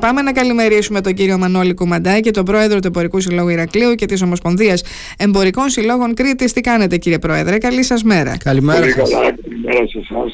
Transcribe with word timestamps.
Πάμε 0.00 0.22
να 0.22 0.32
καλημερίσουμε 0.32 1.00
τον 1.00 1.14
κύριο 1.14 1.38
Μανώλη 1.38 1.74
Κουμαντάκη, 1.74 2.30
τον 2.30 2.44
πρόεδρο 2.44 2.78
του 2.80 2.86
Εμπορικού 2.86 3.20
Συλλόγου 3.20 3.48
Ηρακλείου 3.48 3.94
και 3.94 4.06
της 4.06 4.22
Ομοσπονδίας 4.22 4.82
Εμπορικών 5.16 5.68
Συλλόγων 5.68 6.14
Κρήτης. 6.14 6.52
Τι 6.52 6.60
κάνετε, 6.60 6.96
κύριε 6.96 7.18
Πρόεδρε, 7.18 7.58
καλή 7.58 7.82
σας 7.82 8.02
μέρα. 8.02 8.36
Καλημέρα. 8.44 8.80
Πολύ 8.80 8.92
καλά, 8.92 9.08
καλημέρα 9.08 9.86
σε 9.86 9.98
εσάς. 9.98 10.32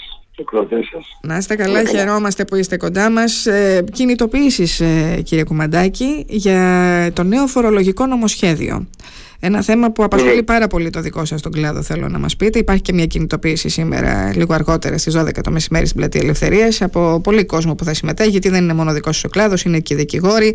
Να 1.22 1.36
είστε 1.36 1.56
καλά, 1.56 1.82
καλά, 1.82 1.88
χαιρόμαστε 1.88 2.44
που 2.44 2.56
είστε 2.56 2.76
κοντά 2.76 3.10
μας. 3.10 3.46
Ε, 3.46 3.84
Κινητοποιήσει, 3.92 4.84
ε, 4.84 5.20
κύριε 5.22 5.44
Κουμαντάκη, 5.44 6.24
για 6.28 7.10
το 7.12 7.22
νέο 7.22 7.46
φορολογικό 7.46 8.06
νομοσχέδιο. 8.06 8.86
Ένα 9.40 9.62
θέμα 9.62 9.92
που 9.92 10.02
απασχολεί 10.04 10.42
πάρα 10.42 10.66
πολύ 10.66 10.90
το 10.90 11.00
δικό 11.00 11.24
σας 11.24 11.42
τον 11.42 11.52
κλάδο, 11.52 11.82
θέλω 11.82 12.08
να 12.08 12.18
μας 12.18 12.36
πείτε. 12.36 12.58
Υπάρχει 12.58 12.82
και 12.82 12.92
μια 12.92 13.06
κινητοποίηση 13.06 13.68
σήμερα, 13.68 14.32
λίγο 14.34 14.54
αργότερα 14.54 14.98
στις 14.98 15.14
12 15.16 15.42
το 15.42 15.50
μεσημέρι 15.50 15.86
στην 15.86 15.98
Πλατεία 15.98 16.20
Ελευθερίας, 16.22 16.82
από 16.82 17.20
πολύ 17.22 17.44
κόσμο 17.44 17.74
που 17.74 17.84
θα 17.84 17.94
συμμετέχει, 17.94 18.30
γιατί 18.30 18.48
δεν 18.48 18.62
είναι 18.62 18.72
μόνο 18.72 18.92
δικό 18.92 19.12
σας 19.12 19.24
ο 19.24 19.28
κλάδος, 19.28 19.62
είναι 19.62 19.80
και 19.80 19.94
οι 19.94 19.96
δικηγόροι, 19.96 20.54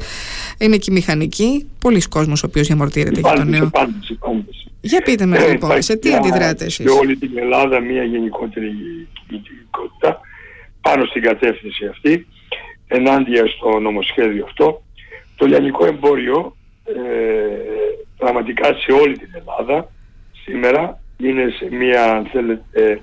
είναι 0.58 0.78
και 0.78 0.92
οι 0.92 0.94
μηχανικοί. 0.94 1.70
Πολλοί 1.82 2.02
κόσμος 2.02 2.44
ο 2.44 2.46
οποίος 2.46 2.68
διαμορτύρεται 2.68 3.20
για 3.20 3.34
το 3.34 3.44
νέο. 3.44 3.72
Για 4.82 5.02
πείτε 5.02 5.26
με 5.26 5.38
ε, 5.38 5.52
λοιπόν, 5.52 5.82
σε 5.82 5.96
τι 5.96 6.14
αντιδράτε 6.14 6.66
εσείς; 6.66 6.92
Σε 6.92 6.98
όλη 6.98 7.18
την 7.18 7.38
Ελλάδα 7.38 7.80
μια 7.80 8.04
γενικότερη 8.04 8.72
κινητικότητα 9.28 10.20
πάνω 10.82 11.06
στην 11.06 11.22
κατεύθυνση 11.22 11.86
αυτή, 11.86 12.28
ενάντια 12.88 13.48
στο 13.48 13.80
νομοσχέδιο 13.80 14.44
αυτό. 14.46 14.84
Το 15.36 15.46
λιανικό 15.46 15.86
εμπόριο 15.86 16.56
ε, 16.84 16.94
πραγματικά 18.18 18.66
σε 18.66 18.92
όλη 18.92 19.18
την 19.18 19.30
Ελλάδα 19.34 19.92
σήμερα 20.46 21.02
είναι 21.18 21.50
σε 21.50 21.76
μια 21.76 22.30
θέλετε, 22.32 23.02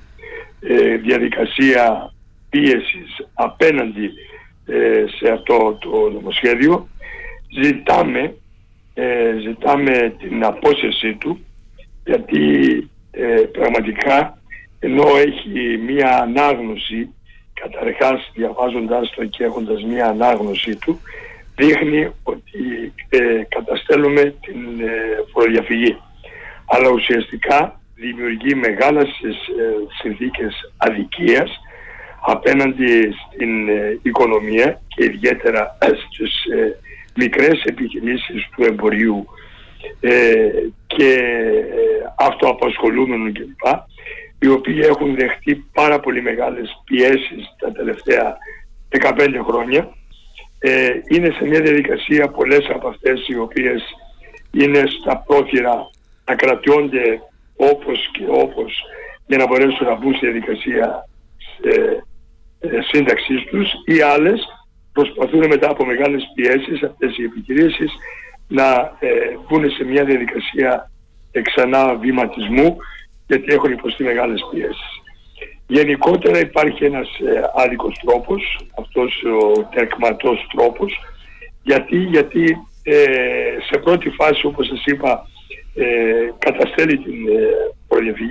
ε, 0.61 0.97
διαδικασία 0.97 2.13
πίεσης 2.51 3.27
απέναντι 3.35 4.11
ε, 4.67 5.05
σε 5.19 5.33
αυτό 5.33 5.79
το 5.81 6.11
νομοσχέδιο. 6.11 6.89
Ζητάμε, 7.63 8.35
ε, 8.95 9.37
ζητάμε 9.47 10.15
την 10.19 10.45
απόσυρσή 10.45 11.15
του 11.15 11.41
γιατί 12.05 12.91
πραγματικά 13.53 14.39
ενώ 14.79 15.05
έχει 15.17 15.79
μια 15.79 16.19
ανάγνωση 16.19 17.15
καταρχάς 17.61 18.31
διαβάζοντας 18.35 19.11
το 19.11 19.25
και 19.25 19.45
έχοντας 19.45 19.83
μια 19.83 20.07
ανάγνωση 20.07 20.77
του 20.77 21.01
δείχνει 21.59 22.11
ότι 22.23 22.93
ε, 23.09 23.43
καταστέλουμε 23.49 24.23
την 24.23 24.81
ε, 24.81 25.25
φοροδιαφυγή. 25.33 25.97
Αλλά 26.67 26.89
ουσιαστικά 26.89 27.81
δημιουργεί 27.95 28.55
μεγάλες 28.55 29.09
ε, 29.09 29.65
συνθήκες 30.01 30.73
αδικίας 30.77 31.51
απέναντι 32.21 33.15
στην 33.27 33.69
ε, 33.69 33.99
οικονομία 34.03 34.81
και 34.89 35.05
ιδιαίτερα 35.05 35.79
στις 36.13 36.45
ε, 36.45 36.79
μικρές 37.17 37.63
επιχειρήσεις 37.65 38.49
του 38.57 38.65
εμπορίου 38.65 39.27
και 40.87 41.23
αυτοαπασχολούμενων 42.17 43.33
κλπ 43.33 43.67
οι 44.41 44.49
οποίοι 44.49 44.81
έχουν 44.83 45.15
δεχτεί 45.15 45.65
πάρα 45.73 46.01
πολύ 46.01 46.23
μεγάλες 46.23 46.83
πιέσεις 46.85 47.55
τα 47.59 47.73
τελευταία 47.73 48.37
15 49.01 49.29
χρόνια 49.49 49.89
ε, 50.59 50.91
είναι 51.09 51.31
σε 51.31 51.45
μια 51.45 51.61
διαδικασία 51.61 52.29
πολλές 52.29 52.67
από 52.75 52.89
αυτές 52.89 53.29
οι 53.29 53.39
οποίες 53.39 53.83
είναι 54.53 54.83
στα 55.01 55.23
πρόθυρα 55.27 55.91
να 56.25 56.35
κρατιόνται 56.35 57.21
όπως 57.57 58.09
και 58.13 58.25
όπως 58.29 58.83
για 59.27 59.39
να 59.39 59.47
μπορέσουν 59.47 59.87
να 59.87 59.95
μπουν 59.95 60.15
στη 60.15 60.27
διαδικασία 60.27 61.09
ε, 61.63 61.73
ε, 62.61 62.81
σύνταξής 62.93 63.45
τους 63.45 63.69
ή 63.87 64.01
άλλες 64.01 64.41
προσπαθούν 64.93 65.47
μετά 65.47 65.71
από 65.71 65.85
μεγάλες 65.85 66.23
πιέσεις 66.35 66.83
αυτές 66.83 67.19
οι 67.19 67.23
επιχειρήσεις 67.23 67.93
να 68.49 68.97
ε, 68.99 69.09
μπουν 69.49 69.71
σε 69.71 69.85
μια 69.85 70.05
διαδικασία 70.05 70.91
εξανά 71.31 71.95
βηματισμού 71.95 72.77
γιατί 73.27 73.53
έχουν 73.53 73.73
υποστεί 73.73 74.05
μεγάλες 74.05 74.41
πιέσεις. 74.51 75.03
Γενικότερα 75.71 76.39
υπάρχει 76.41 76.85
ένας 76.85 77.09
ε, 77.09 77.41
άδικος 77.55 77.95
τρόπος, 78.05 78.61
αυτός 78.79 79.23
ο 79.23 79.69
τερκματός 79.75 80.47
τρόπος, 80.55 81.01
γιατί, 81.63 81.97
γιατί 81.97 82.57
ε, 82.83 82.95
σε 83.71 83.79
πρώτη 83.79 84.11
φάση 84.11 84.47
όπως 84.47 84.67
σας 84.67 84.85
είπα 84.85 85.27
ε, 85.75 85.85
καταστέλει 86.39 86.99
την 86.99 87.15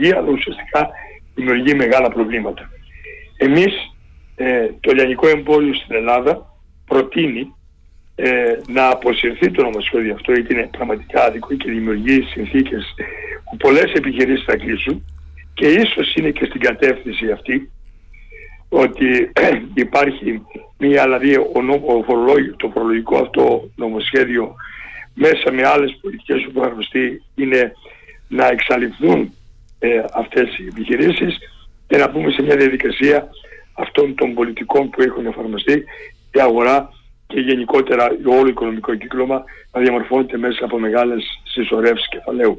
ε, 0.03 0.15
αλλά 0.17 0.29
ουσιαστικά 0.29 0.89
δημιουργεί 1.35 1.73
μεγάλα 1.73 2.09
προβλήματα. 2.09 2.69
Εμείς 3.37 3.73
ε, 4.35 4.69
το 4.79 4.93
λιανικό 4.93 5.27
εμπόριο 5.27 5.73
στην 5.73 5.95
Ελλάδα 5.95 6.53
προτείνει 6.85 7.55
ε, 8.15 8.59
να 8.67 8.89
αποσυρθεί 8.89 9.51
το 9.51 9.63
νομοσχέδιο 9.63 10.13
αυτό 10.13 10.31
γιατί 10.31 10.53
είναι 10.53 10.69
πραγματικά 10.77 11.23
άδικο 11.23 11.53
και 11.53 11.71
δημιουργεί 11.71 12.21
συνθήκες 12.21 12.93
που 13.43 13.57
πολλές 13.57 13.93
επιχειρήσεις 13.93 14.45
θα 14.45 14.57
κλείσουν 14.57 15.05
και 15.57 15.67
ίσως 15.67 16.13
είναι 16.15 16.31
και 16.31 16.45
στην 16.45 16.61
κατεύθυνση 16.61 17.31
αυτή 17.31 17.71
ότι 18.69 19.31
υπάρχει 19.85 20.41
μια, 20.77 21.03
δηλαδή 21.03 21.35
ο, 21.35 21.51
το 22.57 22.69
φορολογικό 22.73 23.17
αυτό 23.17 23.69
νομοσχέδιο 23.75 24.55
μέσα 25.13 25.51
με 25.51 25.67
άλλες 25.67 25.97
πολιτικές 26.01 26.49
που 26.53 26.59
εφαρμοστεί 26.59 27.23
είναι 27.35 27.71
να 28.27 28.47
εξαλειφθούν 28.47 29.33
ε, 29.79 30.03
αυτές 30.13 30.57
οι 30.57 30.65
επιχειρήσεις 30.67 31.37
και 31.87 31.97
να 31.97 32.09
πούμε 32.09 32.31
σε 32.31 32.41
μια 32.41 32.55
διαδικασία 32.55 33.27
αυτών 33.73 34.15
των 34.15 34.33
πολιτικών 34.33 34.89
που 34.89 35.01
έχουν 35.01 35.25
εφαρμοστεί 35.25 35.83
η 36.31 36.39
αγορά 36.39 36.89
και 37.27 37.39
γενικότερα 37.39 38.07
όλο 38.25 38.47
οικονομικό 38.47 38.95
κύκλωμα 38.95 39.43
να 39.71 39.81
διαμορφώνεται 39.81 40.37
μέσα 40.37 40.65
από 40.65 40.79
μεγάλες 40.79 41.23
συσσωρεύσεις 41.43 42.09
κεφαλαίου. 42.09 42.57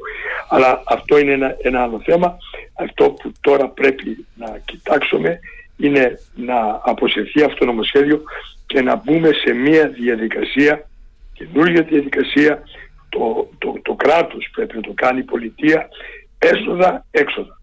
Αλλά 0.48 0.82
αυτό 0.86 1.18
είναι 1.18 1.32
ένα, 1.32 1.56
ένα 1.62 1.82
άλλο 1.82 2.00
θέμα. 2.04 2.38
Αυτό 2.74 3.10
που 3.10 3.32
τώρα 3.40 3.68
πρέπει 3.68 4.26
να 4.34 4.58
κοιτάξουμε 4.64 5.38
είναι 5.76 6.18
να 6.34 6.80
αποσυρθεί 6.84 7.42
αυτό 7.42 7.56
το 7.58 7.64
νομοσχέδιο 7.64 8.22
και 8.66 8.82
να 8.82 8.96
μπούμε 8.96 9.30
σε 9.32 9.52
μια 9.52 9.88
διαδικασία, 9.88 10.88
καινούργια 11.32 11.82
διαδικασία, 11.82 12.62
το, 13.08 13.48
το, 13.58 13.80
το 13.82 13.94
κράτος 13.94 14.48
πρέπει 14.52 14.76
να 14.76 14.82
το 14.82 14.92
κάνει, 14.94 15.18
η 15.18 15.22
πολιτεία, 15.22 15.88
έσοδα, 16.38 17.06
έξοδα. 17.10 17.60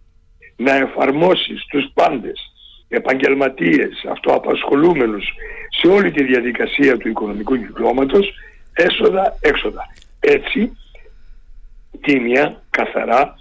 Να 0.57 0.75
εφαρμόσει 0.75 1.57
στους 1.57 1.91
πάντες, 1.93 2.54
επαγγελματίες, 2.87 4.05
αυτοαπασχολούμενους, 4.11 5.33
σε 5.81 5.87
όλη 5.87 6.11
τη 6.11 6.23
διαδικασία 6.23 6.97
του 6.97 7.07
οικονομικού 7.07 7.57
κυκλώματος, 7.57 8.33
έσοδα, 8.73 9.37
έξοδα. 9.41 9.81
Έτσι, 10.19 10.77
τίμια, 12.01 12.61
καθαρά, 12.69 13.35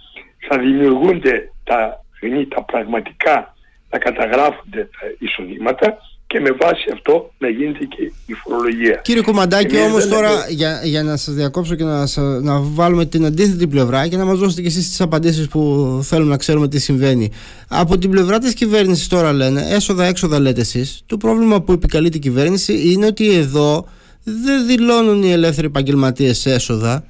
θα 0.47 0.57
δημιουργούνται 0.57 1.51
τα, 1.63 2.05
τα 2.49 2.63
πραγματικά, 2.63 3.55
να 3.89 3.97
καταγράφονται 3.99 4.89
τα 4.99 5.07
εισοδήματα 5.19 5.97
και 6.27 6.39
με 6.39 6.51
βάση 6.51 6.85
αυτό 6.93 7.31
να 7.37 7.49
γίνεται 7.49 7.85
και 7.85 8.11
η 8.25 8.33
φορολογία. 8.33 8.99
Κύριε 9.03 9.21
Κομμαντάκη, 9.21 9.77
όμως 9.77 10.07
τώρα 10.07 10.29
για, 10.49 10.81
για 10.83 11.03
να 11.03 11.17
σας 11.17 11.33
διακόψω 11.33 11.75
και 11.75 11.83
να, 11.83 12.07
να 12.41 12.59
βάλουμε 12.59 13.05
την 13.05 13.25
αντίθετη 13.25 13.67
πλευρά 13.67 14.07
και 14.07 14.17
να 14.17 14.25
μας 14.25 14.37
δώσετε 14.37 14.61
και 14.61 14.67
εσείς 14.67 14.89
τις 14.89 15.01
απαντήσεις 15.01 15.47
που 15.47 15.99
θέλουμε 16.03 16.29
να 16.29 16.37
ξέρουμε 16.37 16.67
τι 16.67 16.79
συμβαίνει. 16.79 17.31
Από 17.67 17.97
την 17.97 18.09
πλευρά 18.09 18.39
της 18.39 18.53
κυβέρνησης 18.53 19.07
τώρα 19.07 19.33
λένε, 19.33 19.65
έσοδα-έξοδα 19.69 20.39
λέτε 20.39 20.61
εσείς, 20.61 21.03
το 21.05 21.17
πρόβλημα 21.17 21.61
που 21.61 21.71
επικαλεί 21.71 22.09
την 22.09 22.21
κυβέρνηση 22.21 22.91
είναι 22.91 23.05
ότι 23.05 23.33
εδώ 23.33 23.89
δεν 24.23 24.65
δηλώνουν 24.65 25.23
οι 25.23 25.31
ελεύθεροι 25.31 25.67
επαγγελματίες 25.67 26.45
έσοδα 26.45 27.05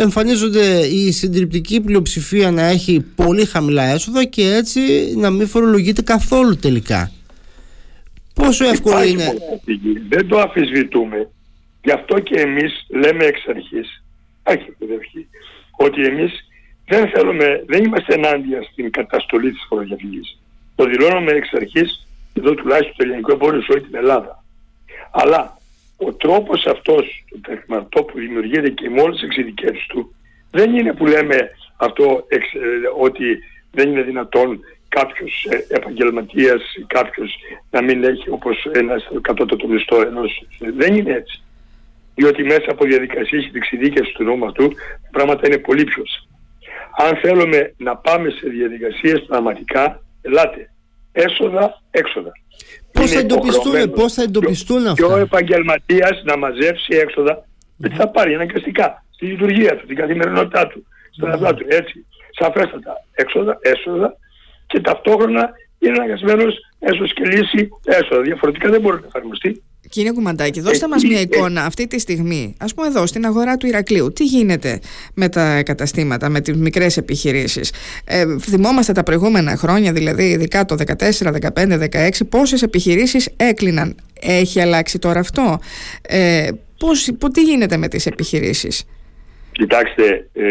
εμφανίζονται 0.00 0.86
η 0.86 1.12
συντριπτική 1.12 1.80
πλειοψηφία 1.80 2.50
να 2.50 2.62
έχει 2.62 3.04
πολύ 3.14 3.44
χαμηλά 3.44 3.82
έσοδα 3.82 4.24
και 4.24 4.54
έτσι 4.54 4.80
να 5.16 5.30
μην 5.30 5.48
φορολογείται 5.48 6.02
καθόλου 6.02 6.56
τελικά. 6.56 7.10
Πόσο 8.34 8.64
εύκολο 8.64 9.02
είναι; 9.02 9.34
Δεν 10.08 10.28
το 10.28 10.38
αφισβητούμε. 10.38 11.28
Γι' 11.82 11.92
αυτό 11.92 12.18
και 12.18 12.40
εμείς 12.40 12.86
λέμε 12.88 13.24
εξ 13.24 13.44
αρχής, 13.48 14.04
ότι 15.76 16.04
εμείς 16.04 16.48
δεν 16.86 17.08
θέλουμε, 17.08 17.64
δεν 17.66 17.84
είμαστε 17.84 18.14
ενάντια 18.14 18.62
στην 18.62 18.90
καταστολή 18.90 19.50
της 19.50 19.64
φοροδιαφυγής. 19.68 20.38
Το 20.74 20.84
δηλώνουμε 20.84 21.32
εξ 21.32 21.52
αρχής, 21.52 22.06
εδώ 22.34 22.54
τουλάχιστον 22.54 22.94
το 22.96 23.04
ελληνικό 23.04 23.32
εμπόριο 23.32 23.62
σε 23.62 23.72
όλη 23.72 23.80
την 23.80 23.94
Ελλάδα. 23.94 24.44
Αλλά 25.10 25.58
ο 25.96 26.12
τρόπος 26.12 26.66
αυτός 26.66 27.24
του 27.28 27.40
τεχναρτό 27.40 28.02
που 28.02 28.18
δημιουργείται 28.18 28.68
και 28.68 28.90
με 28.90 29.00
όλες 29.00 29.14
τις 29.14 29.24
εξειδικεύσεις 29.24 29.86
του 29.86 30.14
δεν 30.50 30.74
είναι 30.74 30.92
που 30.92 31.06
λέμε 31.06 31.50
αυτό 31.76 32.24
ε, 32.28 32.38
ότι 32.98 33.24
δεν 33.70 33.90
είναι 33.90 34.02
δυνατόν 34.02 34.60
κάποιος 34.98 35.46
ε, 35.50 35.74
επαγγελματίας 35.78 36.62
ή 36.80 36.82
κάποιος 36.86 37.30
να 37.70 37.82
μην 37.82 38.04
έχει 38.04 38.30
όπως 38.30 38.56
ένας 38.72 39.08
κατώτατο 39.20 39.68
μισθό 39.68 40.00
ενός. 40.00 40.46
Δεν 40.58 40.96
είναι 40.96 41.12
έτσι. 41.12 41.42
Διότι 42.14 42.42
μέσα 42.42 42.68
από 42.68 42.84
διαδικασίες 42.84 43.44
και 43.44 43.58
εξειδίκευση 43.62 44.12
του 44.12 44.24
νόμου 44.24 44.46
αυτού 44.46 44.68
τα 45.02 45.10
πράγματα 45.10 45.46
είναι 45.46 45.58
πολύ 45.58 45.84
πιο 45.84 46.02
Αν 47.04 47.16
θέλουμε 47.16 47.74
να 47.76 47.96
πάμε 47.96 48.30
σε 48.30 48.48
διαδικασίες 48.48 49.24
πραγματικά, 49.26 50.02
ελάτε. 50.22 50.70
έσοδα, 51.12 51.82
έξοδα. 51.90 52.32
Πώς 52.92 53.10
θα, 53.10 53.18
εντοπιστούν, 53.18 53.90
πώς 53.90 54.12
θα 54.12 54.22
εντοπιστούν 54.22 54.86
αυτά. 54.86 54.94
Και 54.94 55.12
ο 55.12 55.16
επαγγελματίας 55.16 56.22
να 56.24 56.36
μαζεύσει 56.36 56.96
έξοδα 56.96 57.34
mm-hmm. 57.38 57.90
θα 57.96 58.08
πάρει 58.08 58.34
αναγκαστικά 58.34 59.04
στη 59.10 59.26
λειτουργία 59.26 59.76
του, 59.76 59.86
την 59.86 59.96
καθημερινότητά 59.96 60.66
του, 60.66 60.86
στον 61.10 61.30
mm-hmm. 61.32 61.56
του. 61.56 61.66
Έτσι, 61.68 62.06
σαφέστατα 62.38 62.92
έξοδα, 63.14 63.58
έσοδα 63.62 64.16
και 64.74 64.80
ταυτόχρονα 64.80 65.50
είναι 65.78 65.92
αναγκασμένος 65.98 66.54
έσω 66.78 67.04
και 67.04 67.24
λύση 67.24 67.68
έσοδα. 67.84 68.22
Διαφορετικά 68.22 68.70
δεν 68.70 68.80
μπορεί 68.80 69.00
να 69.00 69.06
εφαρμοστεί. 69.06 69.62
Κύριε 69.88 70.12
Κουμαντάκη, 70.12 70.60
δώστε 70.60 70.88
μας 70.88 71.04
μια 71.04 71.20
εικόνα 71.20 71.64
αυτή 71.64 71.86
τη 71.86 71.98
στιγμή, 71.98 72.54
ας 72.58 72.74
πούμε 72.74 72.86
εδώ 72.86 73.06
στην 73.06 73.26
αγορά 73.26 73.56
του 73.56 73.66
Ηρακλείου. 73.66 74.12
Τι 74.12 74.24
γίνεται 74.24 74.80
με 75.14 75.28
τα 75.28 75.62
καταστήματα, 75.62 76.28
με 76.28 76.40
τις 76.40 76.56
μικρές 76.56 76.96
επιχειρήσεις; 76.96 77.72
Ε, 78.04 78.38
θυμόμαστε 78.38 78.92
τα 78.92 79.02
προηγούμενα 79.02 79.56
χρόνια, 79.56 79.92
δηλαδή 79.92 80.24
ειδικά 80.24 80.64
το 80.64 80.74
14, 80.74 81.32
15, 81.32 81.78
16, 81.78 82.24
πόσες 82.28 82.62
επιχειρήσεις 82.62 83.28
έκλειναν. 83.36 83.96
Έχει 84.20 84.60
αλλάξει 84.60 84.98
τώρα 84.98 85.20
αυτό; 85.20 85.58
Ε, 86.02 86.48
πώς, 86.78 87.10
τι 87.32 87.42
γίνεται 87.42 87.76
με 87.76 87.88
τις 87.88 88.06
επιχειρήσεις; 88.06 88.84
Κοιτάξτε, 89.52 90.28
ε, 90.32 90.44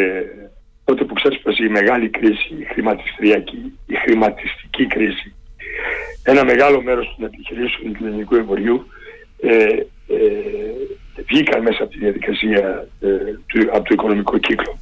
τότε 0.86 1.04
που 1.04 1.14
ξέσπασε 1.14 1.64
η 1.64 1.70
μεγάλη 1.70 2.10
κρίση, 2.10 2.54
η 2.60 2.64
χρηματιστηριακή, 2.64 3.80
η 3.88 3.96
χρηματιστική 3.96 4.86
κρίση, 4.86 5.34
ένα 6.24 6.44
μεγάλο 6.44 6.82
μέρος 6.82 7.16
των 7.16 7.26
επιχειρήσεων 7.26 7.94
του 7.94 8.06
ελληνικού 8.06 8.36
εμπορίου 8.36 8.88
ε, 9.40 9.64
ε, 10.08 10.44
βγήκαν 11.28 11.62
μέσα 11.62 11.84
από 11.84 11.92
τη 11.92 11.98
διαδικασία 11.98 12.88
ε, 13.02 13.08
του, 13.46 13.60
από 13.72 13.84
το 13.84 13.94
οικονομικό 13.94 14.38
κύκλο. 14.38 14.78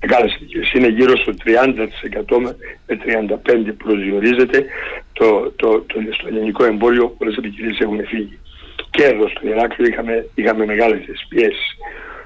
Μεγάλες 0.00 0.34
επιχειρήσεις. 0.34 0.72
Είναι 0.72 0.88
γύρω 0.88 1.16
στο 1.16 1.32
30% 1.44 2.38
με 2.40 2.56
35% 2.86 3.74
προσδιορίζεται 3.76 4.64
το, 5.12 5.52
το, 5.56 5.80
το, 5.80 6.00
στο 6.10 6.28
ελληνικό 6.28 6.64
εμπόριο 6.64 7.08
πολλές 7.08 7.36
επιχειρήσεις 7.36 7.80
έχουν 7.80 8.06
φύγει. 8.06 8.38
Και 8.90 9.04
εδώ 9.04 9.28
στο 9.28 9.48
Ηράκλειο 9.48 9.88
είχαμε, 9.88 10.28
είχαμε 10.34 10.64
μεγάλες 10.64 11.26
πιέσεις. 11.28 11.76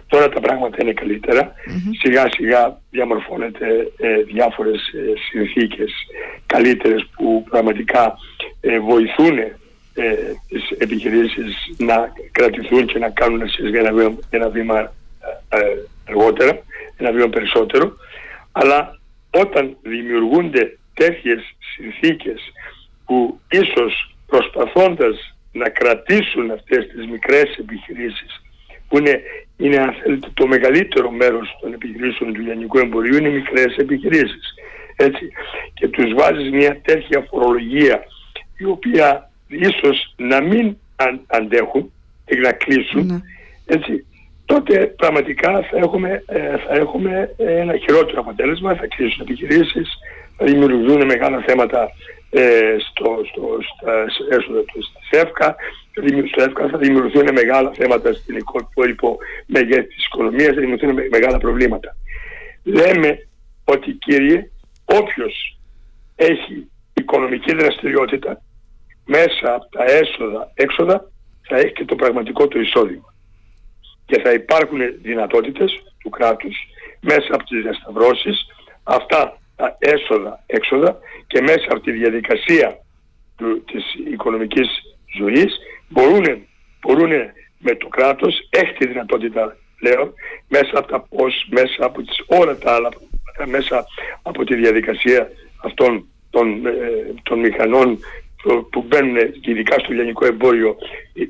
Τώρα 0.09 0.29
τα 0.29 0.41
πράγματα 0.41 0.77
είναι 0.81 0.95
Σιγά 2.01 2.29
σιγά 2.31 2.81
διαμορφώνεται 2.91 3.93
ε, 3.99 4.23
διάφορες 4.23 4.81
ε, 4.89 5.13
συνθήκες 5.31 5.93
καλύτερες 6.47 7.07
που 7.17 7.45
πραγματικά 7.51 8.19
ε, 8.61 8.79
βοηθούν 8.79 9.39
ε, 9.39 9.55
τις 10.49 10.71
επιχειρήσεις 10.79 11.55
να 11.79 12.13
κρατηθούν 12.33 12.87
και 12.87 12.99
να 12.99 13.11
κάνουν 13.11 13.43
ένα 13.73 13.93
βήμα, 13.93 14.19
ένα 14.31 14.49
βήμα 14.49 14.81
ε, 15.49 15.59
αργότερα, 16.09 16.63
ένα 16.97 17.13
βήμα 17.13 17.29
περισσότερο, 17.29 17.97
αλλά 18.53 18.99
όταν 19.31 19.77
δημιουργούνται 19.83 20.79
τέτοιες 20.95 21.41
συνθήκες 21.75 22.41
που 23.05 23.41
ίσως 23.51 24.15
προσπαθώντας 24.27 25.37
να 25.53 25.69
κρατήσουν 25.69 26.51
αυτές 26.51 26.87
τις 26.87 27.07
μικρές 27.07 27.57
επιχειρήσεις 27.59 28.43
που 28.89 28.99
είναι, 28.99 29.21
είναι 29.57 29.77
αν 29.77 29.95
θέλετε 30.03 30.29
το 30.35 30.47
μεγαλύτερο 30.47 31.11
μέρος 31.11 31.59
των 31.61 31.73
επιχειρήσεων 31.73 32.33
του 32.33 32.41
λιανικού 32.41 32.79
εμπορίου 32.79 33.17
είναι 33.17 33.29
μικρές 33.29 33.77
επιχειρήσεις 33.77 34.55
έτσι 34.97 35.33
και 35.75 35.89
τους 35.89 36.15
βάζεις 36.15 36.51
μια 36.51 36.81
τέτοια 36.81 37.27
φορολογία 37.31 38.05
η 38.59 38.65
οποία 38.65 39.31
ίσως 39.49 40.15
να 40.17 40.41
μην 40.41 40.77
αντέχουν 41.27 41.93
και 42.25 42.37
να 42.37 42.53
κλείσουν, 42.53 43.07
ναι. 43.07 43.21
έτσι, 43.67 44.07
τότε 44.45 44.87
πραγματικά 44.87 45.63
θα 45.71 45.77
έχουμε, 45.77 46.23
ε, 46.27 46.57
θα 46.67 46.75
έχουμε 46.75 47.35
ένα 47.37 47.77
χειρότερο 47.77 48.21
αποτέλεσμα, 48.21 48.75
θα 48.75 48.87
κλείσουν 48.87 49.21
επιχειρήσεις, 49.21 49.89
θα 50.37 50.45
δημιουργηθούν 50.45 51.05
μεγάλα 51.05 51.43
θέματα 51.47 51.83
ε, 51.83 51.89
στο, 52.89 53.21
στο, 53.31 53.59
στα 53.75 54.05
έσοδα 54.31 54.61
του 54.61 54.83
στη 54.83 55.17
ΣΕΦΚΑ, 55.17 55.57
στο 56.31 56.43
ΕΦΚΑ 56.43 56.69
θα 56.69 56.79
δημιουργηθούν 56.79 57.33
μεγάλα 57.33 57.71
θέματα 57.75 58.13
στην 58.13 58.37
υπόλοιπο 58.37 59.19
μεγέθη 59.47 59.87
της 59.87 60.05
οικονομίας, 60.07 60.55
θα 60.55 60.61
δημιουργηθούν 60.61 61.09
μεγάλα 61.11 61.39
προβλήματα. 61.39 61.97
Λέμε 62.63 63.29
ότι 63.65 63.93
κύριε, 63.93 64.51
όποιος 64.85 65.59
έχει 66.17 66.71
οικονομική 66.95 67.55
δραστηριότητα 67.55 68.43
μέσα 69.05 69.55
από 69.55 69.69
τα 69.71 69.85
έσοδα, 69.85 70.53
έξοδα 70.55 71.11
θα 71.49 71.57
έχει 71.57 71.73
και 71.73 71.85
το 71.85 71.95
πραγματικό 71.95 72.49
του 72.49 72.61
εισόδημα. 72.61 73.15
Και 74.07 74.21
θα 74.21 74.33
υπάρχουν 74.33 74.81
δυνατότητες 75.03 75.83
του 75.99 76.11
κράτους 76.11 76.57
μέσα 77.01 77.29
από 77.31 77.45
τις 77.45 77.63
διασταυρώσεις 77.63 78.47
αυτά 78.83 79.19
τα 79.19 79.38
έσοδα, 79.79 80.43
έξοδα 80.47 80.99
και 81.27 81.41
μέσα 81.41 81.67
από 81.69 81.81
τη 81.81 81.93
διαδικασία 81.93 82.79
του, 83.37 83.65
της 83.65 83.85
οικονομικής 84.13 84.69
ζωής 85.19 85.57
μπορούν, 85.89 86.47
μπορούν 86.81 87.11
με 87.59 87.75
το 87.75 87.89
κράτος, 87.89 88.49
έχει 88.51 88.73
τη 88.73 88.87
δυνατότητα 88.87 89.57
λέω, 89.81 90.13
μέσα 90.49 90.71
από 90.79 90.89
τα 90.89 91.01
πώς, 91.01 91.47
μέσα 91.51 91.85
από 91.85 92.03
τις, 92.03 92.17
όλα 92.27 92.59
τα 92.59 92.75
άλλα, 92.75 92.89
μέσα 93.47 93.87
από 94.23 94.45
τη 94.45 94.55
διαδικασία 94.55 95.29
αυτών 95.65 96.09
των, 96.31 96.67
ε, 96.67 96.73
των 97.23 97.39
μηχανών 97.39 97.99
που 98.71 98.85
μπαίνουν 98.87 99.17
ειδικά 99.41 99.79
στο 99.79 99.93
λιανικό 99.93 100.27
εμπόριο 100.27 100.77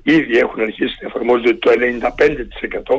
ήδη 0.03 0.39
έχουν 0.39 0.61
αρχίσει 0.61 0.99
να 1.01 1.09
εφαρμόζονται 1.09 1.55
το 1.55 1.71
95% 1.71 2.97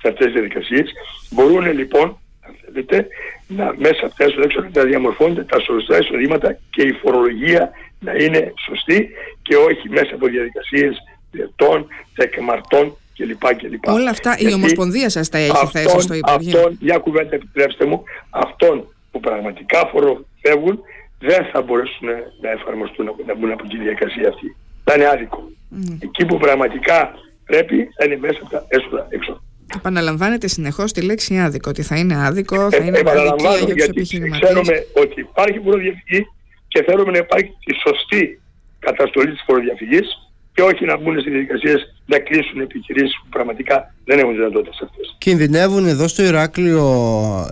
σε 0.00 0.08
αυτές 0.08 0.26
τις 0.26 0.32
διαδικασίες. 0.32 0.92
Μπορούν 1.30 1.72
λοιπόν 1.72 2.18
θέλετε, 2.64 3.06
να 3.46 3.74
μέσα 3.76 4.06
από 4.06 4.14
τα 4.16 4.24
έξω 4.24 4.60
να 4.72 4.82
διαμορφώνονται 4.82 5.44
τα 5.44 5.60
σωστά 5.60 5.98
εισοδήματα 5.98 6.58
και 6.70 6.82
η 6.82 6.92
φορολογία 6.92 7.70
να 8.00 8.12
είναι 8.12 8.52
σωστή 8.66 9.08
και 9.42 9.56
όχι 9.56 9.88
μέσα 9.88 10.14
από 10.14 10.26
διαδικασίες 10.26 10.96
διετών, 11.30 11.86
τεκμαρτών 12.14 12.96
κλπ. 13.16 13.54
κλπ. 13.56 13.88
Όλα 13.88 14.10
αυτά 14.10 14.36
η 14.38 14.52
Ομοσπονδία 14.52 15.08
σας 15.08 15.28
τα 15.28 15.38
έχει 15.38 15.66
θέσει 15.66 16.00
στο 16.00 16.14
Υπουργείο. 16.14 16.58
Αυτόν, 16.58 16.78
μια 16.80 16.98
κουβέντα 16.98 17.34
επιτρέψτε 17.34 17.84
μου, 17.84 18.02
αυτόν 18.30 18.88
που 19.10 19.20
πραγματικά 19.20 19.86
φοροφεύγουν 19.92 20.80
δεν 21.18 21.44
θα 21.52 21.62
μπορέσουν 21.62 22.08
να 22.40 22.50
εφαρμοστούν, 22.50 23.04
να 23.26 23.34
μπουν 23.34 23.50
από 23.50 23.68
τη 23.68 23.76
διαδικασία 23.78 24.28
αυτή. 24.28 24.56
Θα 24.84 24.94
είναι 24.94 25.06
άδικο. 25.06 25.50
Mm. 25.76 25.98
Εκεί 26.00 26.24
που 26.26 26.36
πραγματικά 26.38 27.14
πρέπει 27.44 27.88
θα 27.96 28.04
είναι 28.04 28.16
μέσα 28.16 28.38
από 28.42 28.50
τα 28.50 28.64
έσοδα 28.68 29.06
έξω. 29.08 29.42
Επαναλαμβάνετε 29.76 30.48
συνεχώς 30.48 30.92
τη 30.92 31.02
λέξη 31.02 31.38
άδικο, 31.38 31.70
ότι 31.70 31.82
θα 31.82 31.96
είναι 31.96 32.26
άδικο, 32.26 32.70
θα 32.70 32.76
ε, 32.76 32.84
είναι 32.84 32.98
αδικία 32.98 33.56
για 33.56 33.74
τους 33.74 33.84
επιχειρηματίες. 33.84 34.42
Ξέρουμε 34.42 34.86
ότι 34.92 35.20
υπάρχει 35.20 35.60
φοροδιαφυγή 35.64 36.26
και 36.68 36.82
θέλουμε 36.82 37.10
να 37.10 37.18
υπάρχει 37.18 37.52
τη 37.64 37.74
σωστή 37.74 38.40
καταστολή 38.78 39.30
της 39.30 39.42
φοροδιαφυγής 39.46 40.23
και 40.54 40.62
όχι 40.62 40.84
να 40.84 40.96
μπουν 40.96 41.20
σε 41.20 41.30
διαδικασίες 41.30 41.94
να 42.06 42.18
κλείσουν 42.18 42.60
επιχειρήσεις 42.60 43.20
που 43.22 43.28
πραγματικά 43.28 43.94
δεν 44.04 44.18
έχουν 44.18 44.34
δυνατότητες 44.34 44.80
αυτές. 44.82 45.16
Κινδυνεύουν 45.18 45.86
εδώ 45.86 46.08
στο 46.08 46.22
Ηράκλειο 46.22 46.84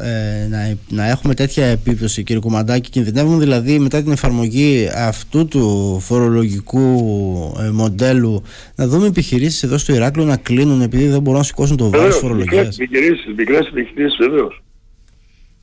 ε, 0.01 0.47
να, 0.49 0.77
να 0.89 1.09
έχουμε 1.09 1.35
τέτοια 1.35 1.67
επίπτωση, 1.67 2.23
κύριε 2.23 2.41
Κουμαντάκη. 2.41 2.91
Κινδυνεύουν 2.91 3.39
δηλαδή 3.39 3.79
μετά 3.79 4.03
την 4.03 4.13
εφαρμογή 4.13 4.89
αυτού 4.95 5.49
του 5.49 5.99
φορολογικού 6.01 6.81
ε, 7.61 7.71
μοντέλου 7.71 8.43
να 8.77 8.87
δούμε 8.87 9.07
επιχειρήσεις 9.07 9.63
εδώ 9.63 9.79
στο 9.79 9.95
Ηράκλειο 9.95 10.27
να 10.27 10.37
κλείνουν 10.37 10.81
επειδή 10.81 11.07
δεν 11.07 11.21
μπορούν 11.21 11.39
να 11.39 11.45
σηκώσουν 11.45 11.77
το 11.77 11.91
βάρος 11.91 12.17
φορολογία. 12.17 12.61
Επιχειρήσεις, 12.61 13.35
μικρές 13.37 13.67
επιχειρήσεις, 13.67 14.17
βεβαίως. 14.19 14.63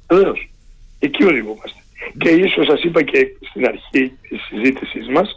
Βεβαίως. 0.07 0.51
Εκεί 0.99 1.23
οδηγούμαστε. 1.23 1.79
Και 2.17 2.29
ίσως 2.29 2.65
σας 2.65 2.83
είπα 2.83 3.01
και 3.01 3.27
στην 3.49 3.65
αρχή 3.65 4.11
της 4.29 4.41
συζήτησής 4.49 5.07
μας 5.07 5.29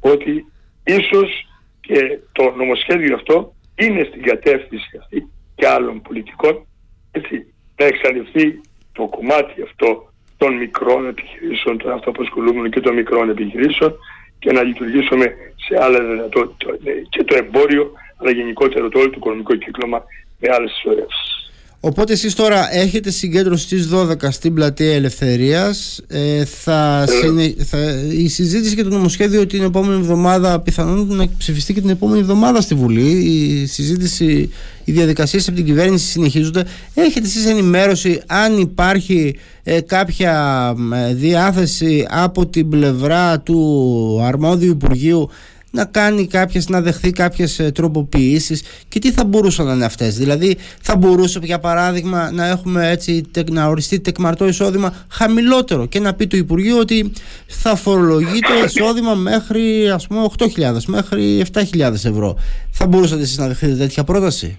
ότι 0.00 0.44
ίσως 0.84 1.46
και 1.86 2.18
το 2.32 2.54
νομοσχέδιο 2.56 3.14
αυτό 3.14 3.54
είναι 3.74 4.04
στην 4.08 4.22
κατεύθυνση 4.22 4.96
αυτή 5.00 5.28
και 5.54 5.66
άλλων 5.66 6.02
πολιτικών 6.02 6.66
έτσι, 7.10 7.54
να 7.76 7.84
εξαλειφθεί 7.84 8.60
το 8.92 9.06
κομμάτι 9.06 9.62
αυτό 9.62 10.12
των 10.36 10.54
μικρών 10.54 11.08
επιχειρήσεων, 11.08 11.78
των 11.78 11.90
αυτοαπασχολούμενων 11.90 12.70
και 12.70 12.80
των 12.80 12.94
μικρών 12.94 13.30
επιχειρήσεων 13.30 13.94
και 14.38 14.52
να 14.52 14.62
λειτουργήσουμε 14.62 15.34
σε 15.56 15.84
άλλα 15.84 16.00
δυνατότητα 16.04 16.76
και 17.08 17.24
το 17.24 17.36
εμπόριο 17.36 17.92
αλλά 18.16 18.30
γενικότερα 18.30 18.88
το 18.88 18.98
όλο 18.98 19.10
το 19.10 19.16
οικονομικό 19.16 19.54
κύκλωμα 19.54 20.04
με 20.40 20.48
άλλες 20.52 20.78
ισορρεύσεις. 20.78 21.35
Οπότε 21.80 22.12
εσείς 22.12 22.34
τώρα 22.34 22.74
έχετε 22.74 23.10
συγκέντρωση 23.10 23.64
στις 23.64 23.88
12 23.92 24.14
στην 24.30 24.54
Πλατεία 24.54 24.94
Ελευθερίας. 24.94 26.00
Ε, 26.08 26.44
θα, 26.44 27.04
συνε... 27.08 27.54
θα 27.58 27.78
Η 28.10 28.28
συζήτηση 28.28 28.74
για 28.74 28.84
το 28.84 28.90
νομοσχέδιο 28.90 29.46
την 29.46 29.62
επόμενη 29.62 30.00
εβδομάδα 30.00 30.60
πιθανόν 30.60 31.16
να 31.16 31.26
ψηφιστεί 31.38 31.74
και 31.74 31.80
την 31.80 31.90
επόμενη 31.90 32.20
εβδομάδα 32.20 32.60
στη 32.60 32.74
Βουλή. 32.74 33.10
Η 33.10 33.66
συζήτηση, 33.66 34.50
οι 34.84 34.92
διαδικασίες 34.92 35.48
από 35.48 35.56
την 35.56 35.66
κυβέρνηση 35.66 36.06
συνεχίζονται. 36.06 36.64
Έχετε 36.94 37.26
εσείς 37.26 37.46
ενημέρωση 37.46 38.20
αν 38.26 38.58
υπάρχει 38.58 39.36
ε, 39.62 39.80
κάποια 39.80 40.74
ε, 40.94 41.14
διάθεση 41.14 42.06
από 42.10 42.46
την 42.46 42.68
πλευρά 42.68 43.40
του 43.40 44.20
αρμόδιου 44.24 44.70
Υπουργείου 44.70 45.30
να 45.70 45.84
κάνει 45.84 46.26
κάποιες, 46.26 46.68
να 46.68 46.80
δεχθεί 46.80 47.10
κάποιες 47.10 47.58
ε, 47.58 47.70
τροποποιήσεις 47.70 48.84
και 48.88 48.98
τι 48.98 49.12
θα 49.12 49.24
μπορούσαν 49.24 49.66
να 49.66 49.72
είναι 49.72 49.84
αυτές. 49.84 50.18
Δηλαδή 50.18 50.56
θα 50.80 50.96
μπορούσε 50.96 51.40
για 51.42 51.58
παράδειγμα 51.58 52.30
να 52.32 52.46
έχουμε 52.46 52.90
έτσι 52.90 53.30
να 53.50 53.66
οριστεί 53.66 54.00
τεκμαρτό 54.00 54.46
εισόδημα 54.46 55.06
χαμηλότερο 55.10 55.86
και 55.86 56.00
να 56.00 56.14
πει 56.14 56.26
το 56.26 56.36
Υπουργείο 56.36 56.78
ότι 56.78 57.12
θα 57.46 57.76
φορολογεί 57.76 58.38
το 58.38 58.64
εισόδημα 58.64 59.14
μέχρι 59.14 59.90
ας 59.90 60.06
πούμε 60.06 60.26
8.000 60.38 60.48
μέχρι 60.86 61.44
7.000 61.52 61.92
ευρώ. 61.92 62.38
Θα 62.70 62.86
μπορούσατε 62.86 63.22
εσείς 63.22 63.38
να 63.38 63.46
δεχθείτε 63.46 63.74
τέτοια 63.74 64.04
πρόταση; 64.04 64.58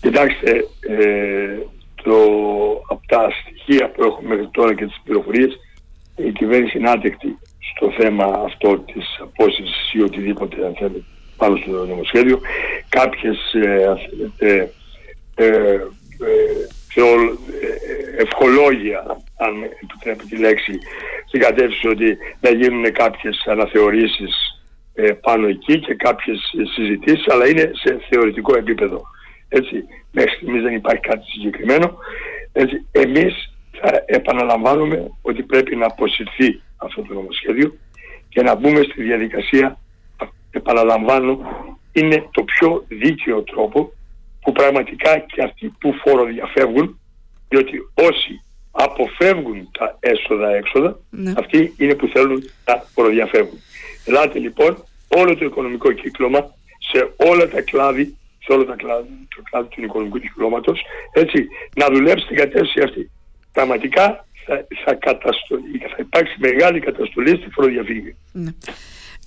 Κοιτάξτε, 0.00 0.50
ε, 0.80 1.58
το, 1.94 2.14
από 2.88 3.06
τα 3.06 3.28
στοιχεία 3.40 3.90
που 3.90 4.02
έχουμε 4.02 4.28
μέχρι 4.28 4.48
τώρα 4.50 4.74
και 4.74 4.84
τις 4.84 5.00
πληροφορίες 5.04 5.58
η 6.16 6.30
κυβέρνηση 6.30 6.78
είναι 6.78 6.90
άτεκτη 6.90 7.38
στο 7.74 7.92
θέμα 7.98 8.24
αυτό 8.24 8.78
της 8.78 9.18
απόσυρσης 9.20 9.92
ή 9.92 10.00
οτιδήποτε 10.00 10.66
αν 10.66 10.74
θέλετε 10.78 11.02
πάνω 11.36 11.56
στο 11.56 11.86
νομοσχέδιο. 11.86 12.40
Κάποιες 12.88 13.38
ε, 13.52 13.94
ε, 14.38 14.66
ε, 15.34 15.44
ε, 15.44 15.80
ευχολόγια, 18.18 19.00
αν 19.36 19.52
επιτρέπει 19.82 20.24
τη 20.24 20.36
λέξη, 20.36 20.72
στην 21.26 21.40
κατεύθυνση 21.40 21.88
ότι 21.88 22.16
να 22.40 22.50
γίνουν 22.50 22.92
κάποιες 22.92 23.44
αναθεωρήσεις 23.46 24.34
πάνω 25.20 25.46
εκεί 25.46 25.78
και 25.80 25.94
κάποιες 25.94 26.38
συζητήσεις, 26.74 27.28
αλλά 27.28 27.48
είναι 27.48 27.70
σε 27.74 28.00
θεωρητικό 28.08 28.56
επίπεδο. 28.56 29.02
Έτσι, 29.48 29.84
μέχρι 30.10 30.34
στιγμής 30.36 30.62
δεν 30.62 30.74
υπάρχει 30.74 31.00
κάτι 31.00 31.24
συγκεκριμένο. 31.24 31.96
Έτσι, 32.52 32.86
εμείς 32.92 33.52
θα 33.80 34.02
επαναλαμβάνουμε 34.06 35.10
ότι 35.22 35.42
πρέπει 35.42 35.76
να 35.76 35.86
αποσυρθεί 35.86 36.62
αυτό 36.84 37.02
το 37.02 37.14
νομοσχέδιο 37.14 37.74
και 38.28 38.42
να 38.42 38.54
μπούμε 38.54 38.82
στη 38.82 39.02
διαδικασία, 39.02 39.78
επαναλαμβάνω, 40.50 41.38
είναι 41.92 42.28
το 42.30 42.42
πιο 42.42 42.84
δίκαιο 42.88 43.42
τρόπο 43.42 43.92
που 44.40 44.52
πραγματικά 44.52 45.18
και 45.18 45.42
αυτοί 45.42 45.74
που 45.80 45.94
φοροδιαφεύγουν, 46.04 47.00
διότι 47.48 47.78
όσοι 47.94 48.42
αποφεύγουν 48.70 49.68
τα 49.78 49.96
έσοδα-έξοδα, 50.00 50.98
ναι. 51.10 51.32
αυτοί 51.36 51.74
είναι 51.78 51.94
που 51.94 52.06
θέλουν 52.06 52.42
να 52.64 52.82
φοροδιαφεύγουν. 52.94 53.58
Ελάτε 54.06 54.38
λοιπόν 54.38 54.84
όλο 55.08 55.36
το 55.36 55.44
οικονομικό 55.44 55.92
κύκλωμα 55.92 56.54
σε 56.90 57.12
όλα 57.16 57.48
τα 57.48 57.62
κλάδι, 57.62 58.16
σε 58.44 58.52
όλα 58.52 58.64
τα 58.64 58.74
κλάδι, 58.74 59.08
το 59.36 59.42
κλάδι 59.50 59.68
του 59.68 59.82
οικονομικού 59.82 60.18
κυκλώματος, 60.18 60.80
έτσι, 61.12 61.46
να 61.74 61.86
δουλέψει 61.86 62.26
την 62.26 62.36
κατεύθυνση 62.36 62.80
αυτή. 62.80 63.10
Πραγματικά 63.52 64.26
θα, 64.46 64.66
θα, 64.84 64.98
θα 65.88 65.96
υπάρξει 65.98 66.36
μεγάλη 66.38 66.80
καταστολή 66.80 67.28
στη 67.28 67.50
φοροδιαφύγη. 67.50 68.14
Ναι. 68.32 68.50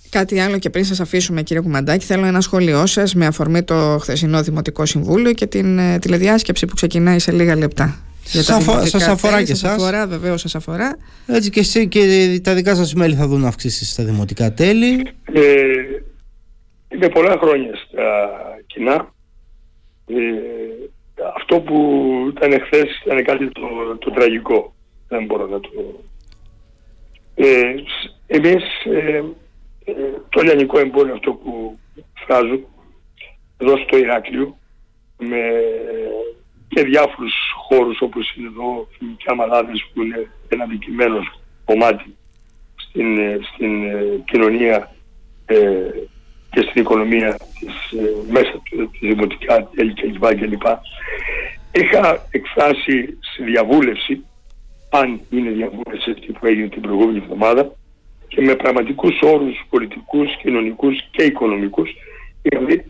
Κάτι 0.09 0.39
άλλο 0.39 0.59
και 0.59 0.69
πριν 0.69 0.85
σας 0.85 0.99
αφήσουμε 0.99 1.41
κύριε 1.41 1.61
Κουμαντάκη 1.61 2.05
θέλω 2.05 2.25
ένα 2.25 2.41
σχόλιο 2.41 2.85
σας 2.85 3.15
με 3.15 3.25
αφορμή 3.25 3.63
το 3.63 3.97
χθεσινό 4.01 4.41
Δημοτικό 4.41 4.85
Συμβούλιο 4.85 5.33
και 5.33 5.47
την 5.47 5.77
ε, 5.79 5.99
τηλεδιάσκεψη 5.99 6.65
που 6.65 6.75
ξεκινάει 6.75 7.19
σε 7.19 7.31
λίγα 7.31 7.55
λεπτά. 7.55 7.99
Σας, 8.23 8.49
αφορά, 8.49 8.85
σας 8.85 9.07
αφορά 9.07 9.43
και 9.43 9.51
εσάς. 9.51 9.57
Σας 9.57 9.71
αφορά, 9.71 10.07
βεβαίως 10.07 10.41
σας 10.41 10.55
αφορά. 10.55 10.97
Έτσι 11.27 11.49
και, 11.49 11.59
εσύ, 11.59 11.87
και 11.87 12.01
τα 12.43 12.53
δικά 12.53 12.75
σας 12.75 12.93
μέλη 12.93 13.15
θα 13.15 13.27
δουν 13.27 13.45
αυξήσεις 13.45 13.91
στα 13.91 14.03
δημοτικά 14.03 14.53
τέλη. 14.53 15.07
Ε, 15.33 15.41
είναι 16.87 17.09
πολλά 17.09 17.37
χρόνια 17.41 17.71
στα 17.75 18.29
κοινά. 18.67 19.13
Ε, 20.07 20.15
αυτό 21.35 21.59
που 21.59 22.05
ήταν 22.35 22.61
χθες 22.61 23.01
ήταν 23.05 23.23
κάτι 23.23 23.51
το, 23.51 23.61
το 23.99 24.11
τραγικό 24.11 24.74
δεν 25.07 25.25
μπορώ 25.25 25.47
να 25.47 25.59
το... 25.59 25.69
Ε, 27.35 27.73
εμείς 28.27 28.63
ε, 28.85 29.23
ε, 29.85 29.93
το 30.29 30.41
λιανικό 30.41 30.79
εμπόριο 30.79 31.13
αυτό 31.13 31.33
που 31.33 31.79
φράζω 32.13 32.59
εδώ 33.57 33.77
στο 33.77 33.97
Ηράκλειο 33.97 34.57
με 35.17 35.51
και 36.67 36.83
διάφορους 36.83 37.33
χώρους 37.67 38.01
όπως 38.01 38.35
είναι 38.35 38.47
εδώ 38.47 38.87
Φοινικιά 38.97 39.35
Μαλάδες 39.35 39.89
που 39.93 40.01
είναι 40.01 40.31
ένα 40.47 40.65
δικημένο 40.65 41.19
κομμάτι 41.65 42.15
στην, 42.75 43.17
ε, 43.17 43.39
στην 43.53 43.85
ε, 43.85 44.23
κοινωνία 44.25 44.89
και 46.49 46.61
στην 46.61 46.81
οικονομία 46.81 47.37
της, 47.59 47.99
μέσα 48.29 48.61
του, 48.63 48.89
της 48.89 48.99
δημοτικά 48.99 49.69
κλπ. 49.75 50.35
κλπ. 50.35 50.63
Είχα 51.71 52.27
εκφράσει 52.31 53.17
στη 53.19 53.43
διαβούλευση 53.43 54.25
αν 54.97 55.19
είναι 55.29 55.49
διαβούλευση 55.49 56.11
αυτή 56.11 56.31
που 56.31 56.45
έγινε 56.45 56.67
την 56.67 56.81
προηγούμενη 56.81 57.17
εβδομάδα 57.17 57.71
και 58.27 58.41
με 58.41 58.55
πραγματικούς 58.55 59.19
όρους 59.21 59.65
πολιτικούς, 59.69 60.37
κοινωνικούς 60.41 61.09
και 61.11 61.23
οικονομικούς 61.23 61.89
δηλαδή 62.41 62.85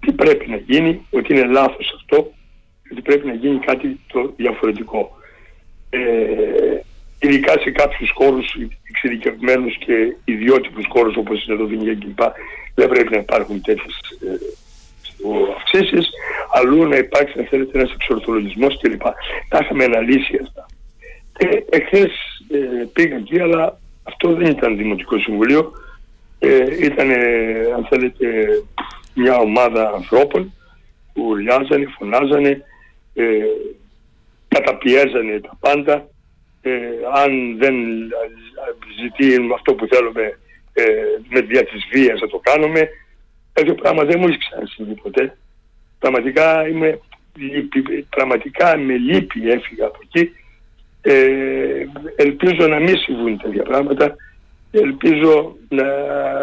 τι 0.00 0.12
πρέπει 0.12 0.50
να 0.50 0.56
γίνει, 0.56 1.06
ότι 1.10 1.32
είναι 1.32 1.46
λάθος 1.46 1.92
αυτό 1.96 2.32
ότι 2.92 3.02
πρέπει 3.02 3.26
να 3.26 3.34
γίνει 3.34 3.58
κάτι 3.58 4.00
το 4.12 4.32
διαφορετικό. 4.36 5.16
Ε, 5.90 5.98
ειδικά 7.20 7.52
σε 7.60 7.70
κάποιους 7.70 8.10
χώρους 8.14 8.56
εξειδικευμένους 8.88 9.78
και 9.78 10.16
ιδιότυπους 10.24 10.84
χώρους 10.88 11.16
όπως 11.16 11.46
είναι 11.46 11.56
το 11.56 11.66
Βινιέ 11.66 11.98
δεν 12.74 12.88
πρέπει 12.88 13.10
να 13.10 13.18
υπάρχουν 13.18 13.62
τέτοιες 13.62 13.94
ε, 14.20 14.36
αυξήσεις 15.56 16.08
αλλού 16.52 16.88
να 16.88 16.96
υπάρξει 16.96 17.38
αν 17.38 17.46
θέλετε 17.46 17.78
ένας 17.78 17.92
εξορθολογισμός 17.92 18.78
κλπ. 18.80 19.02
Τα 19.48 19.58
είχαμε 19.62 19.84
αναλύσει 19.84 20.40
αυτά. 20.42 20.53
Ε, 21.38 21.46
εχθές 21.70 22.12
ε, 22.50 22.86
πήγα 22.92 23.16
εκεί, 23.16 23.40
αλλά 23.40 23.80
αυτό 24.02 24.34
δεν 24.34 24.50
ήταν 24.50 24.76
Δημοτικό 24.76 25.18
Συμβουλίο. 25.18 25.72
Ε, 26.38 26.84
ήταν, 26.84 27.10
αν 27.76 27.86
θέλετε, 27.88 28.26
μια 29.14 29.36
ομάδα 29.36 29.90
ανθρώπων 29.90 30.52
που 31.12 31.22
ουρλιάζανε, 31.26 31.86
φωνάζανε, 31.98 32.64
ε, 33.14 33.24
καταπιέζανε 34.48 35.40
τα 35.40 35.56
πάντα. 35.60 36.08
Ε, 36.62 36.78
αν 37.14 37.58
δεν 37.58 37.74
ζητεί 39.00 39.48
αυτό 39.54 39.74
που 39.74 39.86
θέλουμε 39.86 40.38
ε, 40.72 40.84
με 41.28 41.40
δια 41.40 41.64
της 41.64 41.86
βίας 41.92 42.20
θα 42.20 42.28
το 42.28 42.40
κάνουμε. 42.42 42.88
Τέτοιο 43.52 43.74
πράγμα 43.74 44.04
δεν 44.04 44.18
μου 44.20 44.26
έχει 44.26 44.38
ξανασυμβεί 44.38 44.94
ποτέ. 44.94 45.36
Πραγματικά 45.98 46.68
είμαι, 46.68 47.00
πραγματικά 48.08 48.76
με 48.76 48.96
λύπη 48.96 49.50
έφυγα 49.50 49.86
από 49.86 49.98
εκεί 50.02 50.32
ε, 51.06 51.86
ελπίζω 52.16 52.66
να 52.68 52.78
μην 52.78 52.96
συμβούν 52.98 53.38
τέτοια 53.38 53.62
πράγματα. 53.62 54.16
Ελπίζω 54.70 55.56
να, 55.68 55.84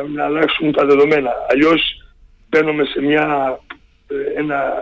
να 0.02 0.26
αλλάξουν 0.26 0.72
τα 0.72 0.86
δεδομένα. 0.86 1.32
Αλλιώς 1.50 1.82
μπαίνουμε 2.50 2.84
σε 2.86 3.02
μια, 3.02 3.60
ε, 4.08 4.40
ένα 4.40 4.74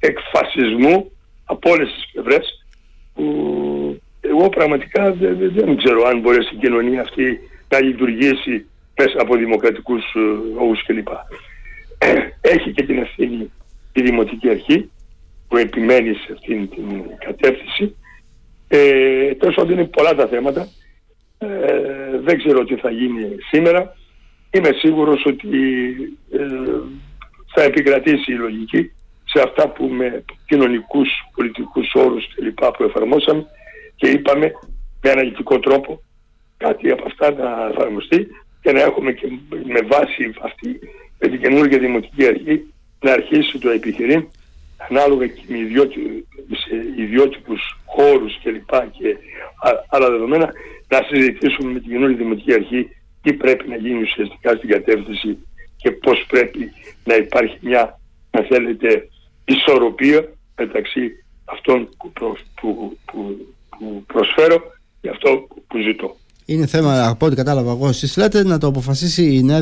εκφασισμό 0.00 1.10
από 1.44 1.70
όλες 1.70 1.92
τις 1.92 2.10
πλευρές 2.12 2.64
που 3.14 3.24
εγώ 4.20 4.48
πραγματικά 4.48 5.12
δεν, 5.12 5.52
δεν 5.54 5.76
ξέρω 5.76 6.04
αν 6.04 6.20
μπορέσει 6.20 6.54
η 6.54 6.58
κοινωνία 6.58 7.00
αυτή 7.00 7.40
να 7.68 7.80
λειτουργήσει 7.80 8.66
μέσα 8.96 9.16
από 9.20 9.36
δημοκρατικούς 9.36 10.02
λόγους 10.54 10.80
ε, 10.80 10.92
κλπ. 10.92 11.08
Έχει 12.54 12.72
και 12.72 12.82
την 12.82 12.98
ευθύνη 12.98 13.52
η 13.92 14.02
Δημοτική 14.02 14.48
Αρχή 14.48 14.90
που 15.48 15.56
επιμένει 15.56 16.14
σε 16.14 16.32
αυτήν 16.32 16.68
την 16.68 17.02
κατεύθυνση 17.18 17.96
ε, 18.68 19.34
τόσο 19.34 19.62
ότι 19.62 19.72
είναι 19.72 19.84
πολλά 19.84 20.14
τα 20.14 20.26
θέματα. 20.26 20.68
Ε, 21.38 21.48
δεν 22.20 22.38
ξέρω 22.38 22.64
τι 22.64 22.76
θα 22.76 22.90
γίνει 22.90 23.36
σήμερα. 23.50 23.96
Είμαι 24.50 24.70
σίγουρος 24.72 25.24
ότι 25.26 25.48
ε, 26.32 26.38
θα 27.54 27.62
επικρατήσει 27.62 28.32
η 28.32 28.36
λογική 28.36 28.92
σε 29.24 29.42
αυτά 29.42 29.68
που 29.68 29.84
με 29.84 30.24
κοινωνικούς, 30.46 31.08
πολιτικούς 31.34 31.92
όρους 31.94 32.34
κλπ. 32.34 32.64
που 32.64 32.84
εφαρμόσαμε 32.84 33.46
και 33.96 34.08
είπαμε 34.08 34.52
με 35.02 35.10
αναλυτικό 35.10 35.58
τρόπο 35.58 36.02
κάτι 36.56 36.90
από 36.90 37.04
αυτά 37.06 37.32
να 37.32 37.68
εφαρμοστεί 37.70 38.26
και 38.62 38.72
να 38.72 38.80
έχουμε 38.80 39.12
και 39.12 39.26
με 39.48 39.80
βάση 39.80 40.34
αυτή 40.42 40.78
με 41.18 41.28
την 41.28 41.40
καινούργια 41.40 41.78
δημοτική 41.78 42.26
αρχή 42.26 42.72
να 43.00 43.12
αρχίσει 43.12 43.58
το 43.58 43.70
επιχειρήν 43.70 44.28
ανάλογα 44.90 45.26
και 45.26 45.42
με 45.48 46.56
σε 46.56 47.02
ιδιότυπους 47.02 47.78
χώρους 47.84 48.38
και 48.42 48.50
λοιπά 48.50 48.88
και 48.98 49.16
άλλα 49.88 50.10
δεδομένα 50.10 50.52
να 50.88 51.00
συζητήσουμε 51.08 51.72
με 51.72 51.80
την 51.80 51.90
καινούργια 51.90 52.16
Δημοτική 52.16 52.52
Αρχή 52.52 52.88
τι 53.22 53.32
πρέπει 53.32 53.68
να 53.68 53.76
γίνει 53.76 54.02
ουσιαστικά 54.02 54.56
στην 54.56 54.68
κατεύθυνση 54.68 55.38
και 55.76 55.90
πώς 55.90 56.24
πρέπει 56.28 56.72
να 57.04 57.14
υπάρχει 57.14 57.58
μια, 57.60 58.00
αν 58.30 58.44
θέλετε, 58.44 59.08
ισορροπία 59.44 60.32
μεταξύ 60.56 61.10
αυτών 61.44 61.88
που, 61.98 62.12
που, 62.60 62.98
που, 63.04 63.36
που 63.78 64.04
προσφέρω 64.06 64.62
και 65.00 65.08
αυτό 65.08 65.48
που 65.66 65.78
ζητώ. 65.78 66.16
Είναι 66.46 66.66
θέμα, 66.66 67.08
από 67.08 67.26
ό,τι 67.26 67.36
κατάλαβα 67.36 67.70
εγώ, 67.70 67.88
εσείς 67.88 68.16
λέτε 68.16 68.44
να 68.44 68.58
το 68.58 68.66
αποφασίσει 68.66 69.34
η 69.34 69.42
Νέα 69.42 69.58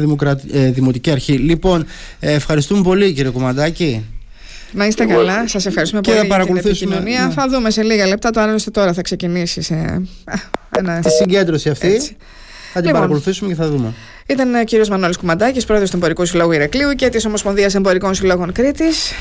ε, 0.52 0.70
Δημοτική 0.70 1.10
Αρχή. 1.10 1.32
Λοιπόν, 1.32 1.86
ε, 2.20 2.32
ευχαριστούμε 2.32 2.82
πολύ 2.82 3.12
κύριε 3.12 3.30
Κουμαντάκη. 3.30 4.04
Να 4.72 4.86
είστε 4.86 5.04
καλά. 5.04 5.48
Σας 5.48 5.66
ευχαριστούμε 5.66 6.02
πολύ 6.02 6.26
για 6.26 6.44
την 6.44 6.56
επικοινωνία. 6.56 7.26
Ναι. 7.26 7.32
Θα 7.32 7.48
δούμε 7.48 7.70
σε 7.70 7.82
λίγα 7.82 8.06
λεπτά. 8.06 8.30
Το 8.30 8.40
άλλωστε 8.40 8.70
τώρα 8.70 8.92
θα 8.92 9.02
ξεκινήσει 9.02 9.62
σε. 9.62 10.02
Ένα... 10.78 11.00
Τη 11.00 11.10
συγκέντρωση 11.10 11.68
αυτή. 11.68 11.94
Έτσι. 11.94 12.16
Θα 12.72 12.80
την 12.80 12.84
λοιπόν, 12.84 12.92
παρακολουθήσουμε 12.92 13.48
και 13.48 13.54
θα 13.56 13.68
δούμε. 13.68 13.92
Ήταν 14.26 14.54
ο 14.54 14.64
κύριος 14.64 14.88
Μανώλης 14.88 15.16
Κουμαντάκης, 15.16 15.64
πρόεδρος 15.64 15.90
του 15.90 15.96
Εμπορικού 15.96 16.24
Συλλόγου 16.24 16.52
Ηρακλείου 16.52 16.90
και 16.90 17.08
της 17.08 17.24
Ομοσπονδίας 17.24 17.74
Εμπορικών 17.74 18.14
Συλλόγων 18.14 18.52
Κρήτης. 18.52 19.12